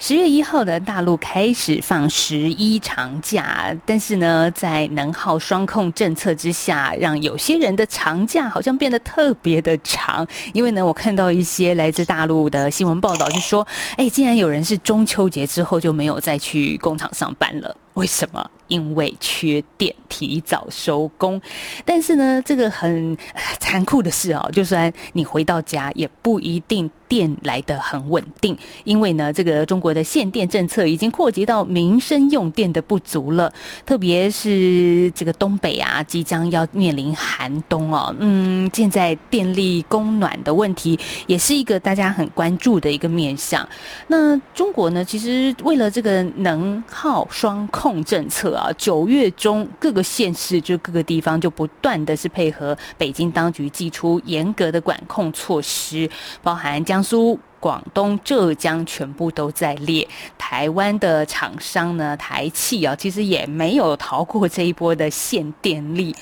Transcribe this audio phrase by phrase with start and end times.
[0.00, 10.24] 十月一号的大陆开始放十一长假，但是呢，在能耗双控政策之下，让有些人的长假好像变得特别的长。
[10.52, 13.66] 因为呢，我看到一些来自大陆的新闻报道，就说，
[13.96, 17.76] 哎，竟然有人是中秋节之后就没有再去工厂上班了。
[17.94, 18.48] 为什么？
[18.68, 21.40] 因为缺电，提早收工。
[21.84, 23.16] 但是呢，这个很
[23.58, 28.56] 残酷的事哦，就算你回到家，也不一定电来的很稳定。
[28.84, 33.50] 因为呢，这个中国我的限电政策已经扩及到民生用电的不足了。
[33.86, 38.14] 特别是这个东北啊，即将要面临寒冬哦。
[38.18, 43.66] 嗯，现在电力供暖的问题，也是一个大家很关注的一个面向。
[44.08, 48.48] 那中国呢，其实为了这个能耗双控政策。
[48.58, 56.08] 啊，九月中各个县市就各个地方就不断的是配合北京当局寄出严格的管控措施，
[56.42, 60.06] 包含江苏、广东、浙江全部都在列。
[60.36, 66.14] 台湾的厂商呢，台气啊，其实也没有逃过这一波的限电力。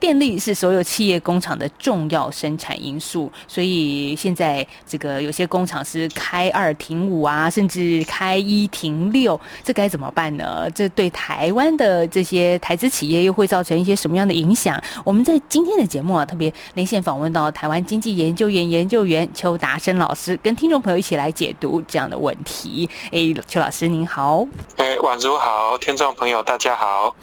[0.00, 10.66] 电力是所有企业工厂的重要生产因素，所以现在这个有些工厂是开二停五啊，甚至开一停六，这该怎么办呢？
[10.74, 14.82] 这对台湾的这些台资企业又会造成一些什么样的影响？
[15.04, 22.88] 我们在今天的节目啊，特别连线访问到台湾经济研究院研究员邱达生老师，跟听众朋友一起来解读这样的问题。
[23.12, 24.46] 哎，邱老师您好。
[24.76, 27.14] 哎，宛如好，听众朋友大家好。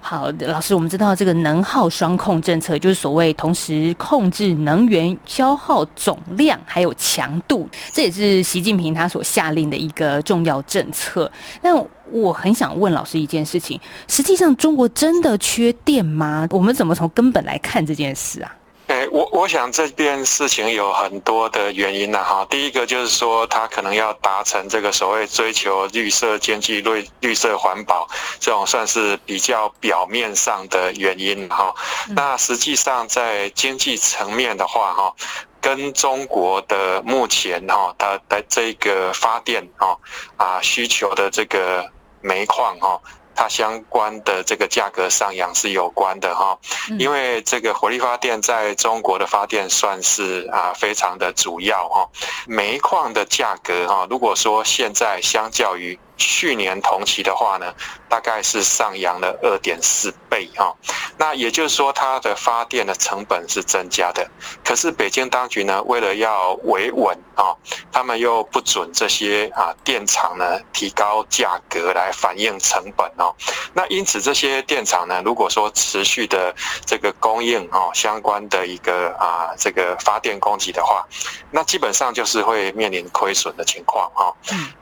[0.00, 2.16] 好，老师，我们知道这个能耗双。
[2.16, 11.30] 控控政策就是所谓同时控制能源消耗总量还有强度，这也是习近平他所下令的一个重要政策。
[11.60, 11.76] 那
[12.10, 16.48] 我很想问老师一件事情：实际上中国真的缺电吗？
[16.50, 18.56] 我们怎么从根本来看这件事啊？
[19.04, 22.46] 哎，我我想这件事情有很多的原因呢，哈。
[22.48, 28.08] 第一个就是说，他可能要达成这个所谓追求绿色经济、绿绿色环保
[28.40, 31.74] 这种算是比较表面上的原因，哈。
[32.16, 35.14] 那实际上在经济层面的话，哈，
[35.60, 39.98] 跟中国的目前哈它的这个发电哈
[40.38, 41.86] 啊需求的这个
[42.22, 42.98] 煤矿哈。
[43.34, 46.58] 它相关的这个价格上扬是有关的哈，
[46.98, 52.08] 因为这个火力发电在中国的发电算是啊非常的主要哈，
[52.46, 55.98] 煤矿的价格哈，如果说现在相较于。
[56.16, 57.74] 去年同期的话呢，
[58.08, 60.72] 大概是上扬了二点四倍哈，
[61.18, 64.24] 那也就是说它的发电的成本是增加的。
[64.64, 67.56] 可是北京当局呢，为了要维稳啊，
[67.90, 73.34] 他们又不准这些啊电厂呢提高价格来反映成本哦。
[73.72, 76.54] 那因此这些电厂呢，如果说持续的
[76.86, 81.04] 这个供应哦相关的一个啊这个发电供给的话，
[81.50, 84.32] 那基本上就是会面临亏损的情况哈。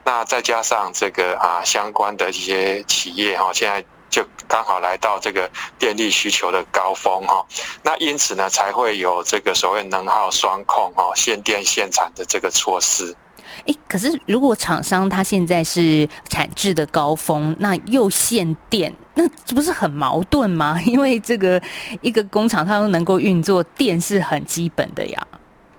[0.05, 1.22] 那再加上这个。
[1.35, 7.45] 啊，相关的一些企业哈，现在就刚好来到这个电力需求的高峰哈，
[7.83, 13.17] 那因此呢，才会有这个所谓能耗双控哈，限电限产的这个措施。
[13.67, 20.81] 哎，可是如果厂商他现在是产制的高峰，那又限电，那这不是很矛盾吗？
[20.87, 21.61] 因为这个
[22.01, 25.27] 一个工厂它都能够运作，电是很基本的呀。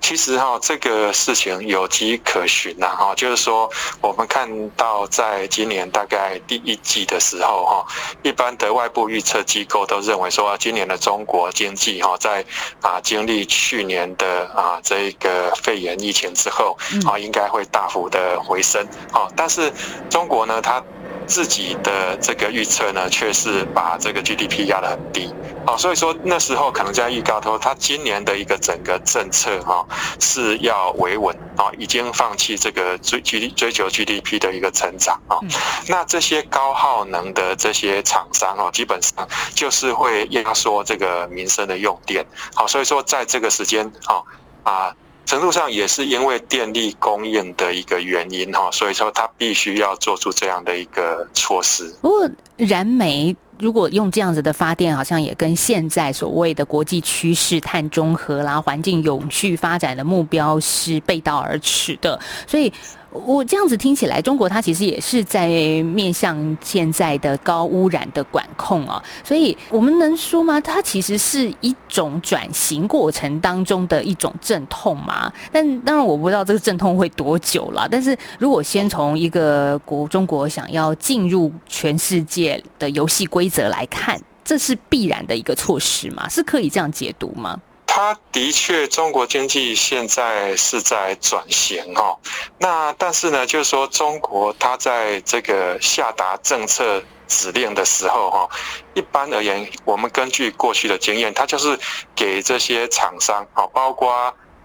[0.04, 3.72] 其实哈，这个事情有迹可循呐哈，就是说
[4.02, 7.88] 我们看到在今年大概第一季的时候哈，
[8.22, 12.46] 一般的外部预测机构都认为说，今年的中国经济哈，在
[12.82, 19.72] 啊经历去年的啊这个肺炎疫情之后啊，应该会大幅的回升啊，但是
[20.10, 20.84] 中国呢，它
[21.28, 25.34] 自己的这个预测呢，却是把这个 GDP 压得很低，
[25.66, 29.86] 好，所以说那时候可能在预告说，他今年的一个整个政策哈
[30.20, 35.40] 是要维稳啊，已经放弃这个追 G 追求 GDP 的一个成长啊。
[35.88, 44.22] 那这些高耗能的这些厂商哦，基本上就是会压缩这个民生的用电，好，所以说在这个时间啊
[44.64, 44.96] 啊。
[45.26, 51.94] 程度上也是因为电力供应的一个原因哈，所以说他必须要做出这样的一个措施。
[52.02, 62.20] 不过燃煤如果用这样子的发电，好像也跟现在所谓的国际趋势碳中和啦、环境永续发展的目标是背道而驰的。
[62.46, 62.72] 所以
[63.14, 65.48] 我这样子听起来，中国它其实也是在
[65.84, 70.60] 面向现在的高污染的管控啊，所以我们能说吗？
[70.60, 75.32] 它其实是一种转型过程当中的一种阵痛吗？
[75.52, 77.88] 但当然我不知道这个阵痛会多久了。
[77.90, 86.28] 但是如果先从一个国中国想要进入全世界的游戏规则来看，这是必然的一个措施吗？
[86.28, 87.60] 是可以这样解读吗？
[87.96, 92.18] 它的确，中国经济现在是在转型哈。
[92.58, 98.50] 那但是呢，就是说中国它在这个下达政策指令的时候哈，
[98.96, 101.80] 一般而言，我们根据过去的经验，它就是
[102.16, 104.12] 给这些厂商啊，包括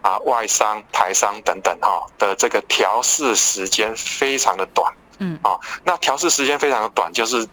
[0.00, 4.90] 啊外商、台商等等哈的这个调试时间非常的短。
[5.18, 7.46] 嗯啊，那调试时间非常的短，就是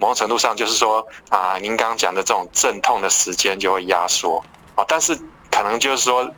[0.00, 4.44] 某种程度上就是说啊，您刚刚讲的这种阵痛的时间就会压缩。
[4.74, 5.14] 啊，但是
[5.50, 6.28] 可能就是说，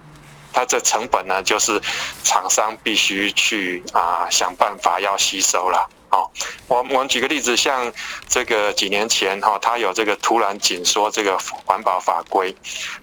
[0.53, 1.81] 它这成本呢，就是
[2.23, 5.89] 厂商必须去啊想办法要吸收了。
[6.09, 6.31] 好，
[6.69, 7.93] 我我们举个例子，像
[8.29, 11.37] 这个几年前哈，它有这个突然紧缩这个
[11.67, 12.55] 环保法规，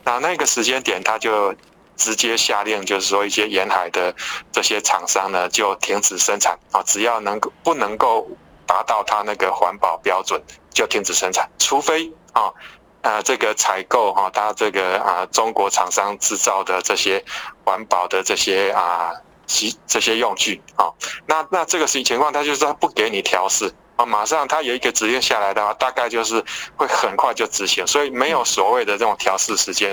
[0.05, 1.53] 那那个时间点，它就
[1.97, 4.15] 直接下令，就是说一些沿海的
[4.53, 8.29] 这些厂商呢，就停止生产啊，只要能够不能够
[8.65, 10.41] 达到它那个环保标准，
[10.73, 12.53] 就停止生产，除非啊。
[13.01, 17.23] 啊，这个采购哈，它这个啊，中国厂商制造的这些
[17.65, 19.11] 环保的这些啊，
[19.47, 20.85] 其这些用具啊，
[21.25, 26.43] 那那这个情情况，它就是它不给你调试啊，马上它有一个指令下来的话，大概就是
[26.75, 29.91] 会很快就执行，所以没有所谓的这种调试时间，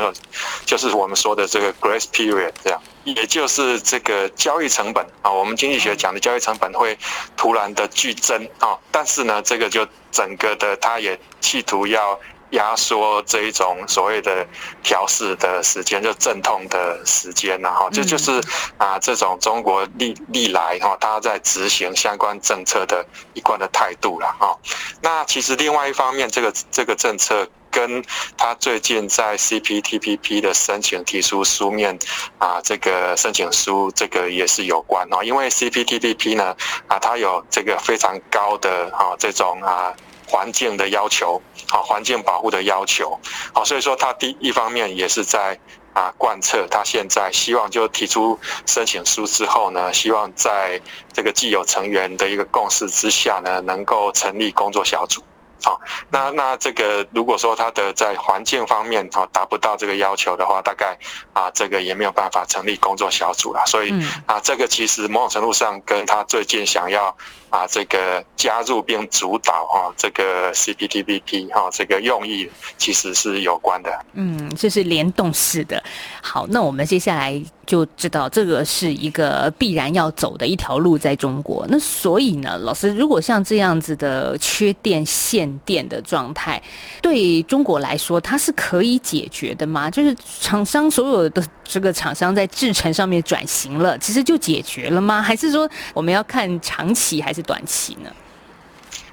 [0.66, 6.98] 就是我们说的这个 grace period 这样，也就是这个交易成本啊，我们经济学讲的交易成本会
[7.38, 12.20] 突然的剧增啊，但是呢，这个就整个的它也企图要。
[12.50, 14.46] 压缩这一种所谓的
[14.82, 18.40] 调试的时间，就阵痛的时间，然后这就是
[18.78, 23.04] 啊，这种中国历历来哈，他在执行相关政策的
[23.34, 24.58] 一贯的态度了哈。
[25.02, 28.02] 那其实另外一方面，这个这个政策跟
[28.38, 31.98] 他最近在 CPTPP 的申请提出书面
[32.38, 36.56] 啊，这个申请书这个也是有关哦，因为 CPTPP 呢
[36.86, 39.94] 啊，它有这个非常高的啊这种啊。
[40.28, 43.18] 环境的要求，好，环境保护的要求，
[43.54, 45.58] 好，所以说他第一方面也是在
[45.94, 50.80] 啊贯彻他现在希望就提出申请书之后呢，希望在
[51.12, 55.22] 这个既有成员的一个共识之下呢，能够成立工作小组。
[55.60, 60.96] 好，那那这个如果说他的在环境方面啊达不到这个要求的话，大概
[61.32, 63.64] 啊这个也没有办法成立工作小组了。
[63.66, 63.92] 所以
[64.24, 67.16] 啊这个其实某种程度上跟他最近想要
[67.50, 73.90] 啊这个加入并主导哈这个 CPTPP 哈这个用意其实是有关的。
[74.14, 75.82] 嗯，这是联动式的。
[76.22, 77.42] 好，那我们接下来。
[77.68, 81.66] 就知道这个是一个必然要走的一条路，在中国。
[81.68, 86.62] 那所以呢，老师，如果像这样子的缺电限电的状态，
[87.02, 89.90] 对中国来说，它是可以解决的吗？
[89.90, 95.20] 就是厂商所有的这个厂商在制程上面转型了，其实就解决了吗？
[95.20, 98.10] 还是说我们要看长期还是短期呢？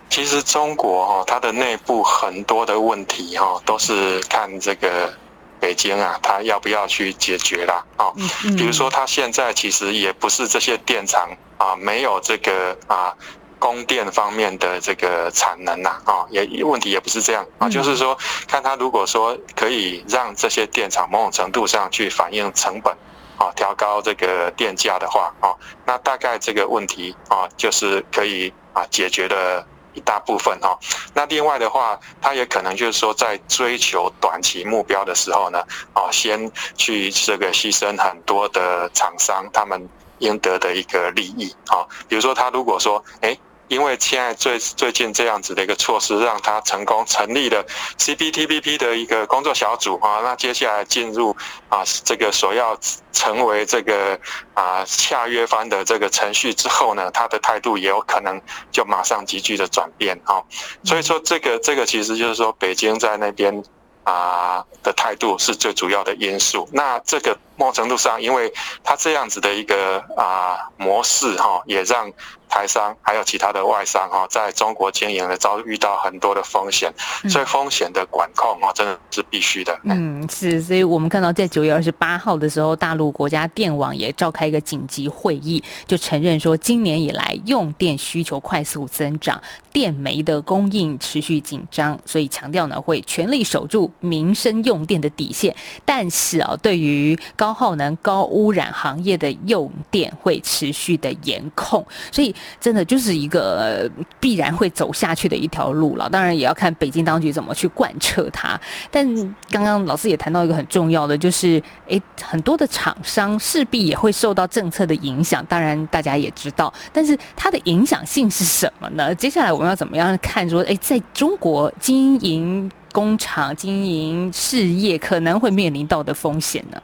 [0.09, 5.13] 其实中国哈，它的内部很多的问题哈，都是看这个。
[5.57, 7.83] 北京啊，它要不要去解决啦？
[7.95, 8.11] 啊，
[8.55, 13.15] 比如说它现在其实也不是这些电厂啊，没有这个啊
[13.59, 18.17] 供电方面的这个产能呐，啊，也问题也不是这样啊，就是说
[18.47, 22.93] 看他如果说可以让这些电厂某种程度上去反映成本，
[23.37, 25.53] 啊，调高这个电价的话，啊，
[25.85, 29.65] 那大概这个问题啊，就是可以啊解决的。
[29.97, 30.77] 一大部分哈，
[31.13, 39.87] 那另外的话，他也可能就是说，在追求短期目标的时候呢，啊，先去这个牺牲很多的厂商他们
[40.19, 43.37] 应得的一个利益啊，比如说他如果说，哎。
[43.67, 47.65] 因为现在最最近这样子的一个措施，让他成功成立了
[47.97, 51.35] CPTPP 的一个工作小组啊，那接下来进入
[51.67, 52.77] 啊这个所要
[53.11, 54.19] 成为这个
[54.53, 58.39] 啊下约方的这个程序之后呢，他的态度也有可能
[58.71, 60.43] 就马上急剧的转变啊，
[60.83, 63.63] 所以说这个这个其实就是说北京在那边
[64.05, 66.67] 啊的态度是最主要的因素。
[66.71, 68.51] 那这个某种程度上，因为
[68.83, 72.09] 他这样子的一个啊模式哈，也让。
[72.55, 76.89] 台商还有其他的外商哈，在中国经营呢，遭遇到很多的风险，
[77.29, 79.77] 所以风险的管控哈，真的是必须的。
[79.83, 95.55] 嗯，是，所以我们看到在九月二十八号的时候，大陆国家电网也召开一个紧急会议，就承认说，今年以来用电需求快速增长，电煤的供应持续紧张，所以强调呢，会全力守住民生用电的底线。
[95.83, 106.09] 但是啊，对于高高耗能、高污染行业的用电会持续的严控，所以真的就是一个必然会走下去的一条路了。
[106.09, 108.59] 当然也要看北京当局怎么去贯彻它。
[108.91, 109.05] 但
[109.49, 115.45] 刚刚老师也谈到一个很重要的，就是诶，很多的厂商势必也会受到政策的影响。
[115.47, 119.13] 当然大家也知道，但是它的影响性是什么呢？
[119.15, 120.49] 接下来我们要怎么样看？
[120.49, 126.81] 说诶，在中国经营工厂、经营事业可能会面临到的风险呢？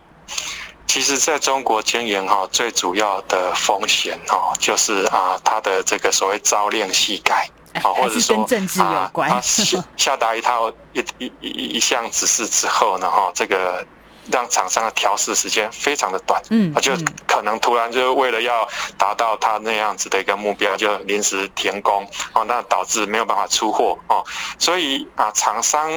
[0.92, 9.42] 其实，在中国经营哈，最主要的风险哈，就是啊，它的这个所谓朝令夕改啊，或者说跟政治有关。
[9.42, 13.88] 下下达一套一一一一项指示之后呢，哈，这个
[14.30, 16.92] 让厂商的调试时间非常的短，嗯，就
[17.26, 18.68] 可能突然就为了要
[18.98, 24.22] 达到他那样子的一个目标，就临时停工哦，那导致没有办法出货哦，
[24.60, 25.90] 所以啊，厂商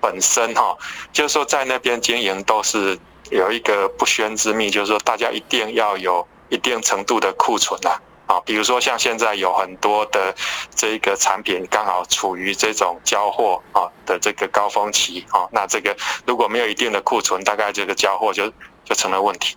[0.00, 0.76] 本身哈，
[1.12, 2.98] 就是说在那边经营都是。
[3.32, 10.34] 有一个不宣之秘，就是说大家一定要有一定程度的库存呐，啊，比如说像现在有很多的
[10.76, 15.96] 这个产品刚好处于这种交货啊的这个高峰期啊，那这个
[16.26, 18.52] 如果没有一定的库存，大概这个交货就
[18.84, 19.56] 就成了问题。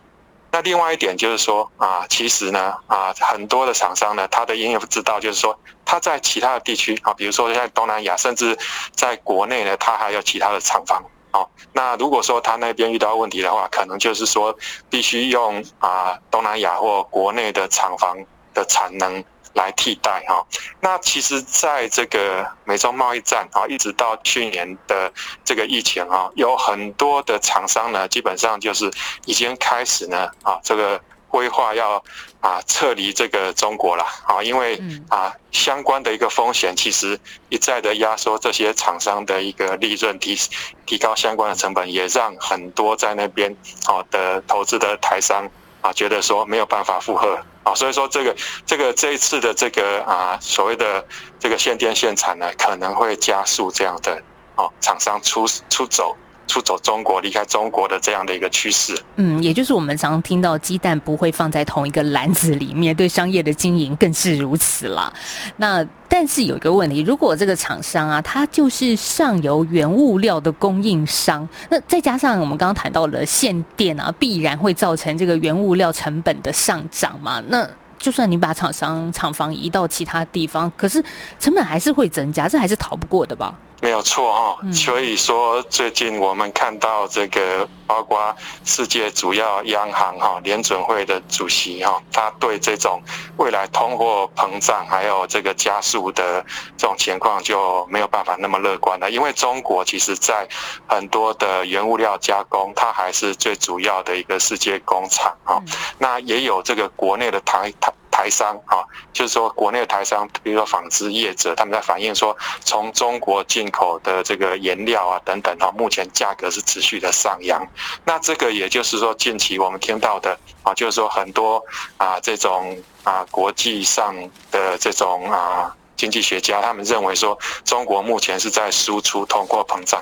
[0.52, 8.58] 那另外一点就是说啊，其实呢啊，很多的厂商呢，他的营业知道就是说他在其他的地区啊，比如说像东南亚，甚至
[8.96, 11.04] 在国内呢，他还有其他的厂房。
[11.36, 14.58] 哦，那如果说他那边遇到问题的话，可能就是说
[14.90, 18.18] 必须用啊东南亚或国内的厂房
[18.54, 19.22] 的产能
[19.54, 20.46] 来替代哈。
[20.80, 25.12] 那其实在这个美中贸易战啊，一直到去年的
[25.44, 28.90] 这个疫情啊，有很多的厂商呢，基本上就是
[29.26, 31.02] 已经开始呢啊这个。
[31.36, 32.02] 规划要
[32.40, 40.38] 啊撤离这个中国了啊，因为啊相关的一个风险，其实一再的压缩这些厂商的一个利润，提
[40.86, 43.54] 提高相关的成本，也让很多在那边
[43.86, 45.50] 啊的投资的台商
[45.82, 48.34] 啊觉得说没有办法负荷啊，所以说这个
[48.66, 51.06] 这个这一次的这个啊所谓的
[51.38, 54.24] 这个限电限产呢，可能会加速这样的
[54.56, 56.16] 啊厂商出出走。
[56.48, 65.12] 出走中国、离开中国的这样的一个趋势，嗯，也就是我们常听到鸡蛋不会放在同一个篮子里面，对商业的经营更是如此了。
[65.58, 77.42] 那但是有一个问题，如果这个厂商啊，它就是上游原物料的供应商，那再加上我们刚刚谈到了限电啊，必然会造成这个原物料成本的上涨嘛？
[77.48, 81.04] 那就算你把厂商厂房移到其他地方，可是
[81.40, 83.58] 成本还是会增加，这还是逃不过的吧？
[83.82, 93.02] 没有错哈，所以说最近我们看到这个，包括世界主要央行哈联准会的主席哈，他对这种
[93.38, 96.44] 未来通货膨胀还有这个加速的
[96.78, 100.48] 这种情况就没有办法那么乐观了，因为中国其实在
[100.88, 105.62] 很多的原物料加工，它还是最主要的一个世界工厂啊，
[106.00, 107.92] 那也有这个国内的台台。
[108.16, 108.80] 台商啊，
[109.12, 117.68] 就是说国内的台商，比如说纺织业者，他们在反映说，从中国进口的这个原料啊等等啊，目前价格是持续的上扬。
[118.06, 121.62] 那这个也就是说，近期我们听到的啊，就是说很多
[121.98, 124.16] 啊这种啊国际上
[124.50, 130.02] 的这种啊经济学家，他们认为说，中国目前是在输出通货膨胀。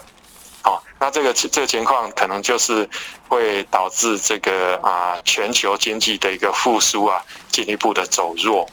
[0.64, 2.90] 好，那这个这个情况可能就是
[3.28, 8.66] 会导致这个啊全球经济的一个复苏啊进一步的走弱。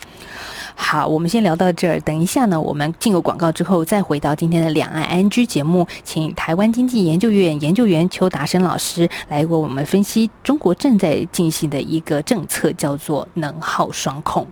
[0.77, 2.01] 好，我们先聊到这儿。
[2.01, 14.47] 等一下呢，我们进入广告之后，再回到今天的两岸安居节目，请台湾经济研究院研究员邱达生老师来为我们分析中国正在进行的一个政策，叫做能耗双控。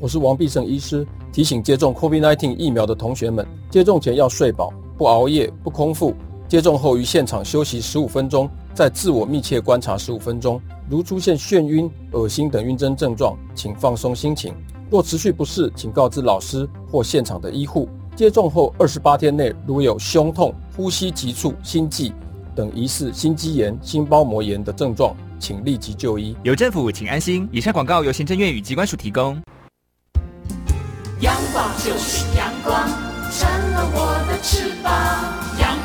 [0.00, 6.16] 我是王必胜医师，提醒接种 COVID-19 疫苗的同学们，接种前要睡饱，不熬夜，不空腹。
[6.48, 10.58] 接种后于现场休息十五分钟，再自我密切观察十五分钟。
[10.88, 14.54] 如出现眩晕、恶心等晕针症状，请放松心情。
[14.90, 17.86] 若持续不适，请告知老师或现场的医护。
[18.16, 22.14] 接种后二十八天内如有胸痛、呼吸急促、心悸
[22.56, 26.34] 等疑似心肌炎、心包膜炎的症状，请立即就医。
[26.42, 27.46] 有政府，请安心。
[27.52, 29.38] 以上广告由行政院与机关署提供。
[31.20, 32.88] 阳光就是阳光，
[33.30, 35.37] 成了我的翅膀。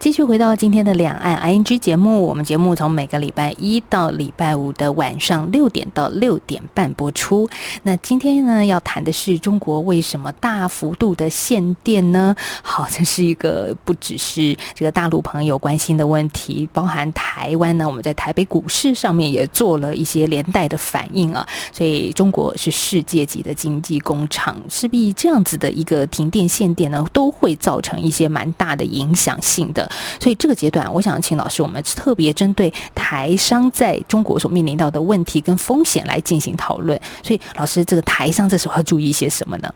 [0.00, 7.46] 继续回到今天的两岸 I N G 节目，我们节目从每个礼拜一到礼拜五的晚上六点到六点半播出。
[7.82, 12.34] 那今天呢，要谈的是中国为什么大幅度的限电呢？
[12.62, 21.46] 好，这是一个不只是这个大陆朋友关心的问题，包含台湾呢，我们在台北股市上面也做了一些连带的反应啊。
[21.74, 29.89] 所以中国是世界级的经济工厂，势必这样子的一个停电限电呢，都会造成一些蛮大的影响性的。
[30.20, 37.00] 所以这个阶段，我想请老师，我们特别针对台商在中国所面临到的问题跟风险来进行讨论。
[37.22, 39.72] 所以，老师，这个台商这时候要注意一些什么呢？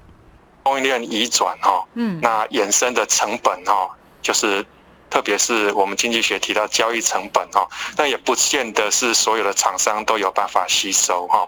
[0.62, 3.90] 供应链移转哈，嗯，那衍生的成本哈，
[4.22, 4.64] 就是
[5.10, 7.68] 特别是我们经济学提到交易成本哈，
[7.98, 11.46] 那也不见得是所有的厂商都有办法吸收哈。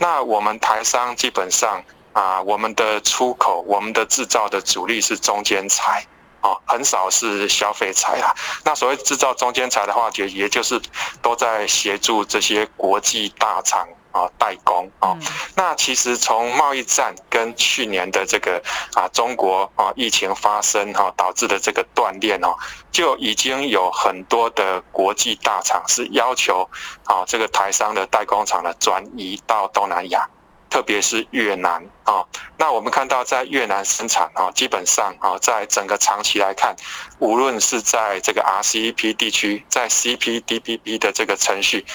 [0.00, 1.80] 那我们台商基本上
[2.12, 6.04] 啊，我们的出口、我们的制造的主力是中间材。
[6.46, 8.32] 哦，很少是消费财啦。
[8.64, 10.80] 那所谓制造中间材的话，就也就是
[11.20, 15.18] 都在协助这些国际大厂啊代工啊。
[15.56, 18.62] 那其实从贸易战跟去年的这个
[18.94, 22.54] 啊中国啊疫情发生哈导致的这个断裂哦，
[22.92, 26.70] 就已经有很多的国际大厂是要求
[27.06, 30.28] 啊这个台商的代工厂呢转移到东南亚。
[30.76, 32.22] 特别是越南啊，
[32.58, 36.76] 那我们看到在越南生产啊，基本上啊，在整个长期来看，
[37.18, 41.86] 无论是在这个 RCEP 地区，在 C P D P B 的这个程序，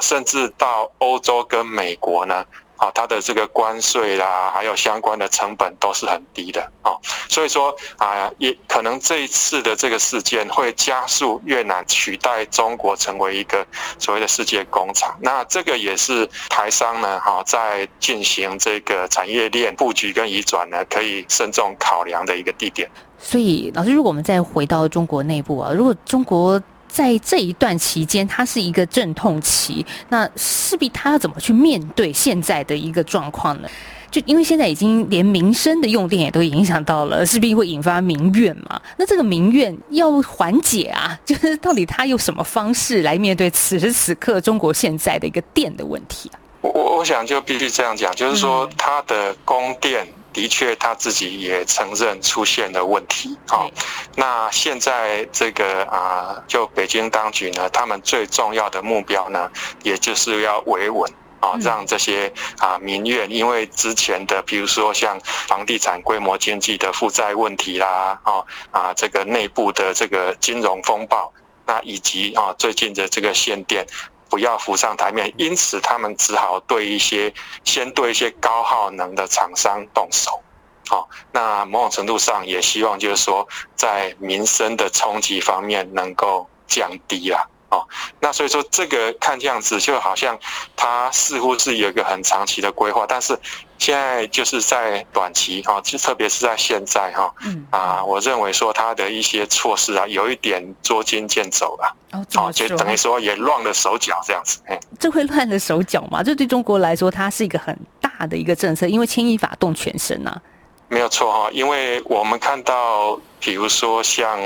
[0.00, 2.46] 甚至到欧洲跟美国呢。
[2.80, 6.96] 啊，它的这个关税啦，还有相关的成本都是很低的啊，
[7.28, 13.66] 所以说啊，也可能这一次的这个事件会加速越南取代中国成为一个
[13.98, 15.14] 所谓的世界工厂。
[15.20, 22.90] 那这个也是台商呢，哈，在进行这个产业链布局跟移转呢，可以慎重考量的一个地点。
[23.18, 26.58] 所以，老师，如果我们再回到中国内部啊，如果中国。
[26.90, 33.68] 在这一段期间，它是一个阵痛期，那势必他要怎么去面对现在的一个状况呢？
[34.10, 38.80] 就因为现在已经连民生的用电也都影响到了，势必会引发民怨嘛。
[38.96, 46.36] 那这个民怨要缓解啊， 就是到底他用什么方式来面对此时此刻中国现在的一个电的问题啊？
[46.60, 50.06] 我我我想就必须这样讲，就是说它的供电。
[50.32, 53.36] 的确，他自己也承认出现了问题。
[53.48, 53.68] 好，
[54.16, 59.50] 那现在这个啊，就北京当局呢，他们最重要的目标呢，
[59.82, 71.32] 也就是要维稳啊，让这些啊民怨，因为之前的，比如说像房地产规模经济的负债问题啦，啊啊，这个内部的这个金融风暴，
[71.66, 73.84] 那以及啊最近的这个限电。
[74.30, 80.40] 不要浮上台面，因此他们只好对一些先对一些高耗能的厂商动手，
[80.88, 87.50] 好，那某种程度上也希望就是说，在民生的冲击方面能够降低了。
[87.70, 87.86] 哦，
[88.18, 90.36] 那所以说这个看这样子就好像
[90.74, 93.38] 它似乎是有一个很长期的规划，但是
[93.80, 106.22] 现在就是在短期哈，就特别是在现在哈，嗯啊，我认为说他的一些措施啊，有一点捉襟见肘了，哦，就等于说也乱了手脚这样子，哎，这会乱了手脚吗？
[106.22, 110.40] 这对中国来说，它是一个很大的一个政策，因为牵一发动全身呐。
[110.88, 114.38] 没有错哈，因为我们看到，比如说像。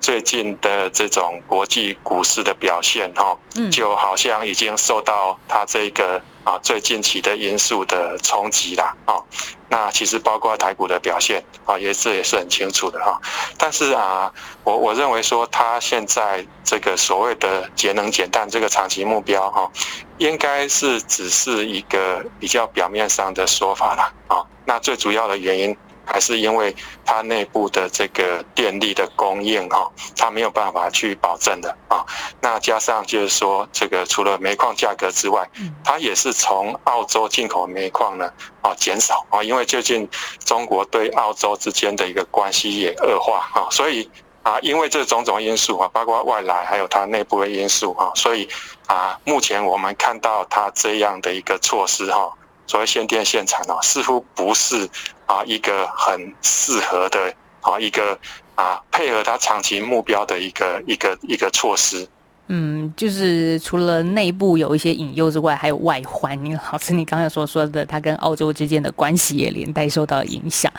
[0.00, 3.36] 最近的这种国际股市的表现，哈，
[3.70, 9.20] 就好像已经受到它这个啊最近期的因素的冲击了，啊，
[9.68, 13.20] 那其实包括台股的表现，啊，也是也是很清楚的，哈。
[13.58, 14.32] 但是啊，
[14.64, 19.70] 我我认为说，它现在这个所谓的节能减碳这个长期目标，哈，
[20.18, 25.76] 应该是只是一个比较表面上的说法了，啊，那最主要的原因。
[26.10, 32.04] 还是因为它内部的这个电力的供应哈，它没有办法去保证的啊。
[32.40, 35.48] 那加上就是说，这个除了煤矿价格之外，
[35.84, 40.08] 它也是从澳洲进口煤矿呢啊减少啊，因为最近
[40.44, 44.10] 中国对澳洲之间的一个关系也恶化啊，所以
[44.42, 48.48] 啊，因为这种种因素啊，包括外来还有它内部的因素哈，所以
[48.86, 52.32] 啊，目前我们看到它这样的一个措施哈。
[52.68, 54.88] 所谓限电限产啊，似乎不是
[55.26, 58.16] 啊一个很适合的啊一个
[58.54, 62.06] 啊配合它长期目标的一个一个一个措施。
[62.50, 66.38] 嗯，就是除了内部有一些引诱之外，还有外环。
[66.72, 70.72] 老师，你刚才所说的，它跟澳洲之间的关系也连带受到影响。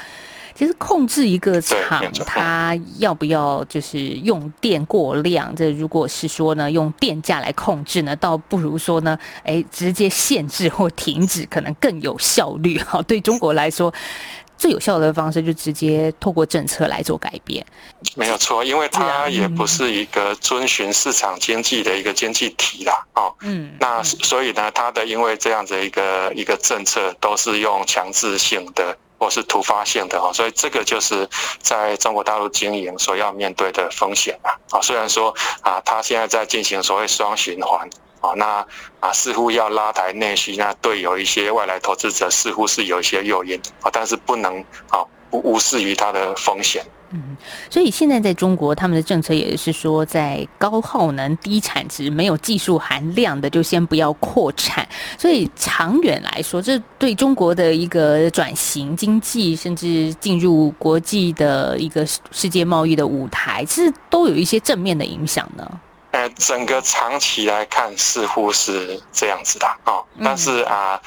[0.59, 5.55] 其实控制一个厂，它要不要就是用电过量？
[5.55, 12.77] 这如果是说呢，用电价来控制呢，倒不如说呢，哎，直接限制或停止，可能更有效率。
[12.79, 13.93] 哈，对中国来说，
[14.57, 17.65] 最有效的方式就直接透过政策来做改变。
[18.17, 31.29] 没有错，因为它也不是一个遵循市场经济的一个经济体啦，哦，嗯，那所以呢，它的因为这样子一个一个政策都是用强制性的或是突发性的哦，所以这个就是
[31.61, 37.87] 在中国大陆经营所要面对的风险啊，啊，虽然说啊，它现在在进行所谓双循环。
[38.21, 38.67] 啊，那
[38.99, 46.85] 啊，似乎要拉抬内需，那对有一些外来投资者似乎是有一些诱因啊，但是不能啊，不无视于它的风险。
[47.11, 47.35] 嗯，
[47.69, 54.87] 所以现在在中国，他们的政策也是说，在高耗能、低产值、没有技术含量的，就先不要扩产。
[55.17, 65.67] 所以长远来说，这对中国的一个转型经济，甚至进入国际的一个世界贸易的舞台，其实都有一些正面的影响呢。
[66.11, 70.99] 呃，整个长期来看似乎是这样子的啊，但是啊，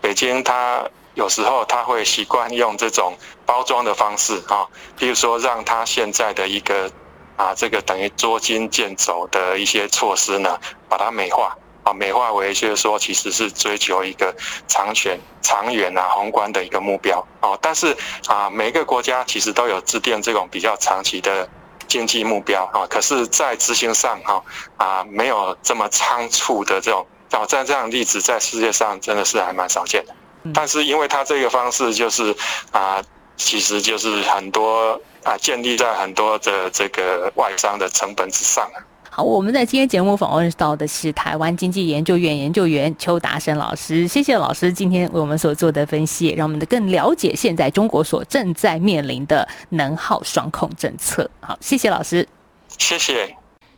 [0.00, 0.84] 北京它
[1.20, 6.90] 有时候他会习惯用这种包装的方式啊，比如说让他现在的一个
[7.36, 14.34] 啊，这个等于捉襟见肘的一些措施呢，把它美化啊，美化为就是说其实是追求一个
[14.66, 17.94] 长远、长远啊、宏观的一个目标哦，但是
[18.26, 21.46] 啊，每个国家其实都有制定这种比较长期的。
[21.86, 24.44] 经济目标啊，可是，在执行上哈
[24.76, 30.14] 啊，没有这么仓促的这种挑战，这样的例子在世界上真的是还蛮少见的。
[30.54, 32.34] 但是，因为他这个方式就是
[32.72, 33.02] 啊，
[33.36, 38.70] 其实就是很多啊，建立在很多的这个外商的成本之上
[39.12, 51.28] 好，我们在今天节目访问到的是台湾经济研究院研究员邱达生老师，谢谢老师今天为我们所做的分析，让我们的更了解现在中国所正在面临的能耗双控政策。
[51.40, 52.26] 好，谢谢老师，
[52.78, 53.39] 谢谢。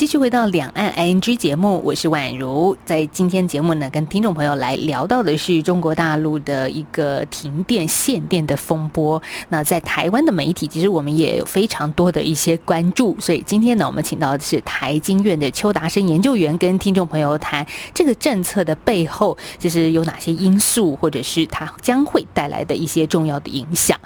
[0.00, 2.74] 继续回到两岸 ING 节目，我是宛如。
[2.86, 9.22] 在今天节目呢，跟听众朋友来聊到的是中国大陆的一个停电限电的风波。
[9.50, 13.14] 那在台湾的媒体，其实我们也有非常多的一些关注。
[13.20, 24.00] 所以今天呢，我们请到的是台经院的邱达生研究员，跟听众朋友谈这个政策的背后，就是有哪些因素，或者是它将会带来的一些重要的影响。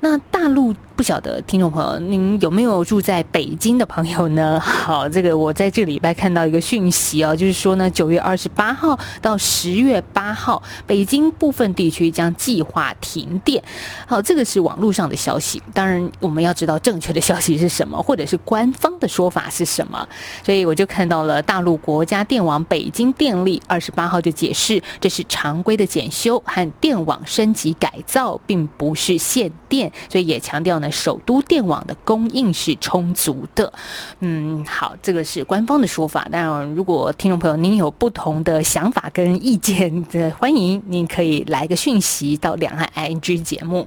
[0.00, 4.58] 那大陆不晓得听众朋友，您有没有住在北京的朋友呢？
[4.58, 13.62] 好，这个我在这个礼拜看到一个讯息哦，就是说呢，九月二十八号到十月八号，北京部分地区将计划停电。
[14.08, 20.04] 好，这个是网络上的消息，当然我们要知道正确的消息是什么，或者是官方的说法是什么。
[20.42, 29.92] 所以我就看到了大陆国家电网北京电力二十八号就解释，这是常规的检修和电网升级改造，并不是限电。
[30.10, 33.72] 所以也强调呢，首都电网的供应是充足的。
[34.20, 36.26] 嗯，好，这个是官方的说法。
[36.30, 43.86] 那，如果听众朋友您有不同的想法跟意见的，欢迎您可以来个讯息到两岸 ING 节目。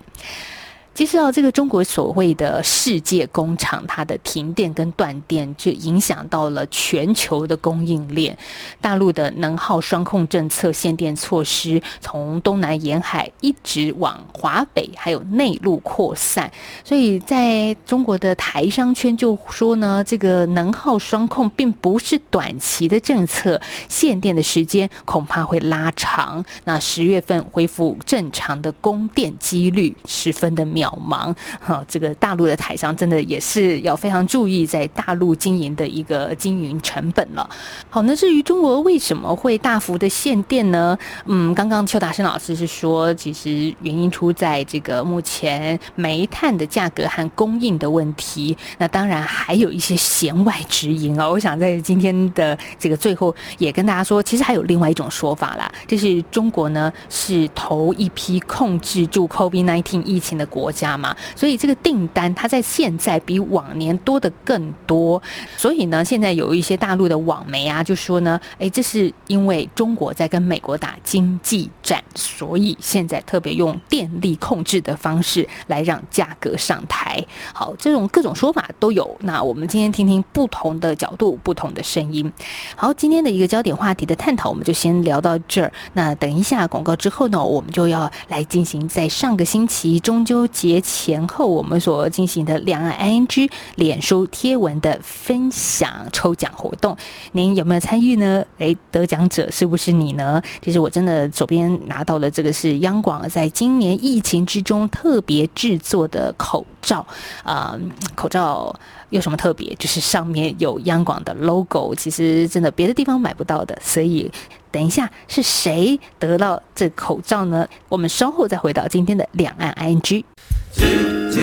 [0.93, 8.37] 其实啊，这个中国所谓的世界工厂，它的停电跟断电，就影响到了全球的供应链。
[8.81, 16.51] 大陆的能耗双控政策限电措施，从东南沿海一直往华北还有内陆扩散。
[16.83, 26.43] 所以在中国的台商圈就说呢，这个能耗双控并不是短期的政策，限电的时间恐怕会拉长。
[26.65, 30.80] 那十月份恢复正常的供电几率十分的渺。
[30.81, 37.47] 渺茫哈，这个大陆的台商真的也是要非常注意在大陆经营的一个经营成本了。
[37.89, 40.97] 好，那至于中国为什么会大幅的限电呢？
[41.25, 48.57] 嗯，刚刚邱达生老师是说，其实原因出在这个目前煤炭的价格和供应的问题。
[48.79, 51.29] 那当然还有一些弦外之音啊。
[51.29, 60.70] 我想在今天的这个最后也跟大家说，其实还有另外一种说法啦，就是中国呢是头一批控制住 COVID-19 疫情的国。
[60.71, 65.21] 家嘛，所以这个订单它在现在比往年多的更多。
[65.57, 77.23] 所以呢，现在有一些大陆的网媒啊，就说呢，哎，这是因为中国在跟美国打经济战，所以现在特别用电力控制的方式来让价格上台。
[77.53, 79.17] 好，这种各种说法都有。
[79.21, 82.31] 那我们今天听听不同的角度、不同的声音。
[82.75, 85.71] 好，今天的一个焦点话题的探讨，我们就先聊到这儿。
[85.93, 96.95] 那等一下广告之后呢，我们就要来进行在上个星期中秋节前后我们所进行的两岸 ING 脸书贴文的分享抽奖活动。
[97.31, 98.45] 您有没有参与呢？
[98.59, 100.39] 诶，得奖者是不是你呢？
[100.61, 107.03] 其实我真的左边拿到的这个是央广在今年疫情之中特别制作的口罩
[107.43, 107.75] 啊，
[108.13, 108.75] 口罩。
[109.09, 109.75] 有什么特别？
[109.75, 113.77] 就是上面有央广的 logo，其实真的别的地方买不到的。
[113.81, 114.31] 所以
[114.71, 117.67] 等一下是谁得到这口罩呢？
[117.89, 120.23] 我们稍后再回到今天的两岸 ING。
[120.73, 121.35] 嘟嘟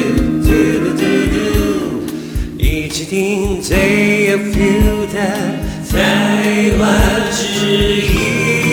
[0.43, 0.49] 嘟
[0.85, 5.19] 嘟嘟嘟一起听最有 feel 的
[5.91, 7.67] 台湾之
[8.03, 8.68] 音。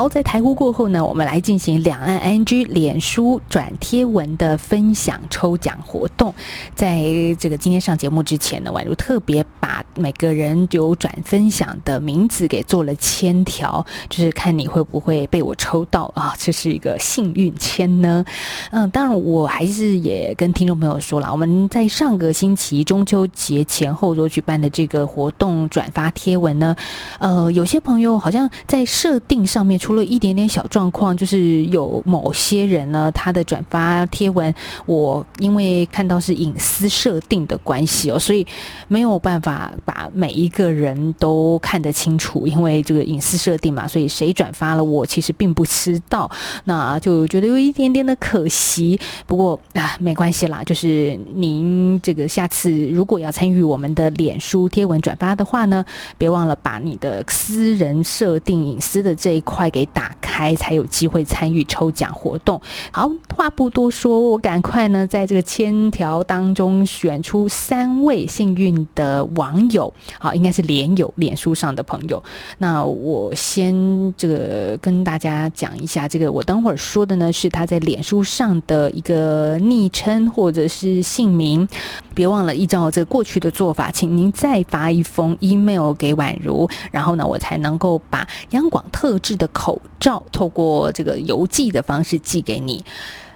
[0.00, 6.34] 好，在台呼过后呢，我们来进行两岸 NG 脸书转贴文的分享抽奖活动。
[6.74, 7.02] 在
[7.38, 18.24] 这个今天上节目之前呢，宛如特别把每个人有转分享的名字给做了签条，就是看你会不会被我抽到啊，这是一个幸运签呢。
[18.70, 26.74] 嗯，当然我还是也跟听众朋友说了，我们在上个星期中秋节前后所举办的这个活动转发贴文呢，
[27.18, 29.89] 呃，有些朋友好像在设定上面出。
[29.90, 34.54] 出了一点点小状况，就是有某些人呢，他的转发贴文，
[34.86, 38.46] 我因为看到是隐私设定的关系哦，所以
[38.86, 46.30] 没有办法把每一个人都看得清楚，因为这个隐私设定嘛，所以谁转发了我其实并不知道，
[46.62, 48.96] 那就觉得有一点点的可惜。
[49.26, 55.84] 不过啊，没关系啦，就是您这个下次如果要参与我们的脸书贴文转发的话呢，
[56.16, 59.86] 别忘了把你的私人设定隐私的这一块给。
[59.92, 62.60] 打开才有机会参与抽奖活动。
[62.92, 72.22] 好，话不多说，我赶快呢，在这个签条当中选出三位幸运的网友，好，应该是连友，脸书上的朋友。
[72.58, 73.74] 那我先
[74.16, 81.68] 这个跟大家讲一下，这个我等会儿说的呢，是他在脸书上的一个昵称或者是姓名。
[82.14, 89.80] 别忘了依照这过去的做法，请您再发一封 email 给宛如，然后呢，我才能够把央广特制的口。
[90.00, 92.82] 罩透过这个邮寄的方式寄给你。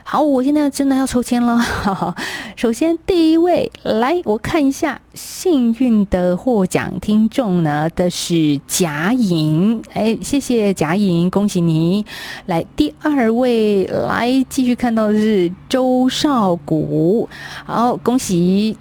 [0.03, 1.61] 好，我现在真的要抽签了。
[2.57, 9.83] 首先，第一位来，我看一下幸运的获奖听众呢，的是贾颖。
[9.93, 12.05] 哎，谢谢贾颖，恭喜你！
[12.47, 17.29] 来，第二位来，继续看到的是周少谷。
[17.67, 18.79] 好，恭喜！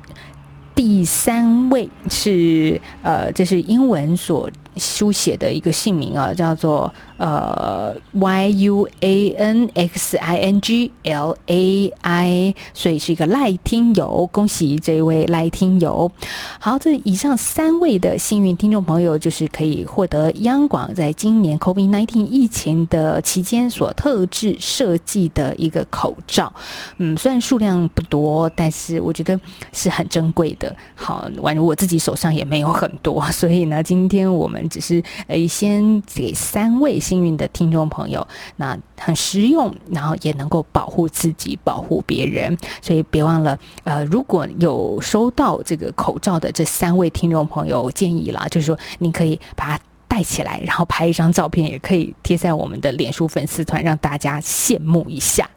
[0.76, 6.94] 第三位是呃，这是英文所书写的一个姓名啊，叫做。
[7.18, 16.12] 呃，Y U A N X I N G L A I，所以是一个赖听友，恭喜这位赖听友。
[16.60, 26.52] 好，这以上三位的幸运听众朋友，就是可以获得央广在今年 COVID-19 疫情的期间所特制设计的一个口罩。
[26.98, 29.40] 嗯，虽然数量不多，但是我觉得
[29.72, 30.76] 是很珍贵的。
[30.96, 36.94] 好，宛如我自己手上也没有很多，所以呢，今天我们只是呃，先给三位。
[37.04, 55.50] 幸运的听众朋友，那很实用，然后也能够保护自己、保护别人，所以别忘了，呃，如果有收到这个口罩的这三位听众朋友，建议啦，就是说，你可以把它戴起来，然后拍一张照片，也可以贴在我们的脸书粉丝团，让大家羡慕一下。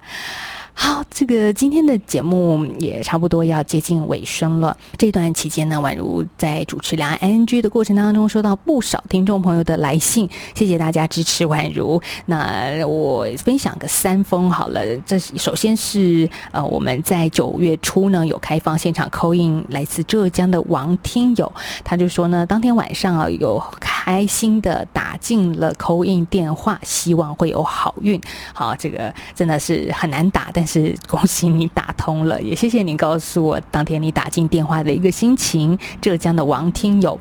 [0.78, 4.76] 好，这个今天的节目也差不多要接近尾声了。
[4.98, 12.00] 这段期间呢，宛如在主持两岸 NG 的过程当中，收到不少听众朋友的来信，谢谢大家支持宛如。
[12.26, 14.84] 那我分享个三封好了。
[15.06, 21.50] 这首先是呃，我们在九月初呢有开放现场扣印，来自浙江的王听友，
[21.84, 28.20] 他就说呢，当天晚上啊有开心的打进了扣印电话，希望会有好运。
[28.52, 30.96] 好，这个真的是很难打，但是。
[31.06, 35.78] 恭喜你打通了，也谢谢你告诉我当天你打进电话的一个心情。
[36.00, 37.18] 浙江的王听友，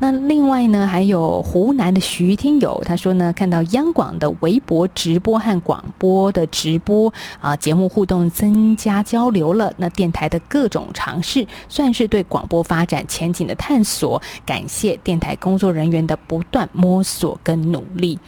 [0.00, 9.72] 那另外呢，还有湖南的徐听友，他说呢，看到央广的微博直播和广播的直播啊，节目互动增加交流了。
[9.76, 14.20] 那电台的各种尝试，算是对广播发展前景的探索。
[14.46, 18.18] 感谢电台工作人员的不断摸索跟努力。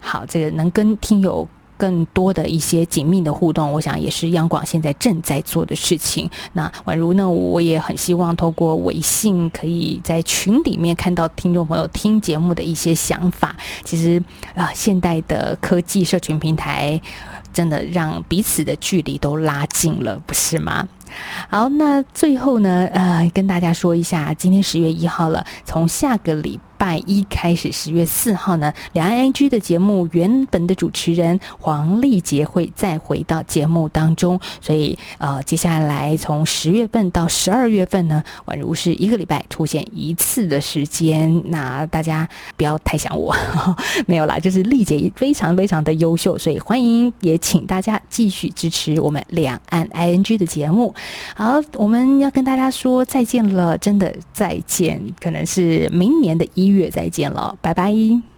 [0.00, 1.46] 好，这个能跟听友。
[1.76, 6.28] 更多的一些紧密的互动，我想也是央广现在正在做的事情。
[6.52, 13.54] 那宛如呢，我也很希望透过微信，可以在群里面看到听众朋友听节目的一些想法。
[13.84, 14.22] 其实
[14.54, 17.00] 啊，现代的科技社群平台，
[17.52, 20.88] 真的让彼此的距离都拉近了，不是吗？
[21.48, 26.58] 好，那最后呢，呃，跟大家说一下，今天十月一号了，从下个礼。
[27.06, 43.34] 一开始，十月四号呢，两岸 NG 的节目原本的主持人黄丽杰会再回到节目当中，所以呃，接下来从十月份到十二月份呢，宛如是一个礼拜出现一次的时间，那大家不要太想我，
[44.06, 50.94] 没有啦，就是丽姐非常非常的优秀，所以欢迎也请大家继续支持我们两岸 ING 的节目。
[51.34, 56.73] 好，我们要跟大家说再见了，真的再见，可能是明年的一月。
[56.74, 58.33] 月再见了，拜拜。